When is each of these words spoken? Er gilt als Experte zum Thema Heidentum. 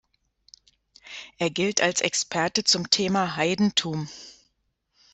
Er 1.37 1.51
gilt 1.51 1.79
als 1.81 2.01
Experte 2.01 2.63
zum 2.63 2.89
Thema 2.89 3.35
Heidentum. 3.35 4.09